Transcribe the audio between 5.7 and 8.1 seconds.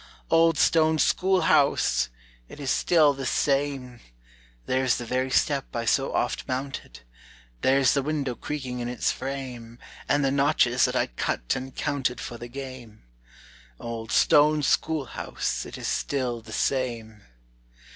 I so oft mounted; There's the